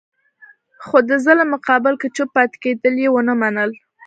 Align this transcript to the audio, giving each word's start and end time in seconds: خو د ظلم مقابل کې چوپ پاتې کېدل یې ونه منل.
خو 0.85 0.97
د 1.09 1.11
ظلم 1.25 1.47
مقابل 1.55 1.93
کې 2.01 2.07
چوپ 2.15 2.29
پاتې 2.35 2.57
کېدل 2.63 2.93
یې 3.03 3.09
ونه 3.11 3.33
منل. 3.41 3.71